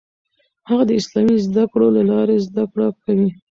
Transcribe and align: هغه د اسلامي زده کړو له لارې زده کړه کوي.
هغه 0.69 0.83
د 0.87 0.91
اسلامي 1.01 1.37
زده 1.47 1.63
کړو 1.71 1.87
له 1.97 2.03
لارې 2.11 2.37
زده 2.47 2.63
کړه 2.71 2.87
کوي. 3.03 3.29